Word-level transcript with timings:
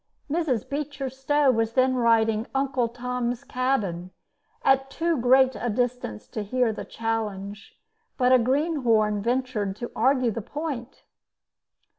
Mrs. 0.31 0.67
Beecher 0.67 1.11
Stowe 1.11 1.51
was 1.51 1.73
then 1.73 1.93
writing 1.95 2.47
"Uncle 2.55 2.87
Tom's 2.87 3.43
Cabin," 3.43 4.09
at 4.65 4.89
too 4.89 5.15
great 5.21 5.55
a 5.55 5.69
distance 5.69 6.27
to 6.29 6.41
hear 6.41 6.73
the 6.73 6.85
challenge, 6.85 7.77
but 8.17 8.31
a 8.31 8.39
greenhorn 8.39 9.21
ventured 9.21 9.75
to 9.75 9.91
argue 9.95 10.31
the 10.31 10.41
point. 10.41 11.03